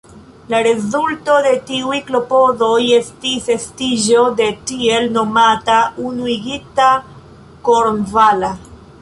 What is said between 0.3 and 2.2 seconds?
La rezulto de tiuj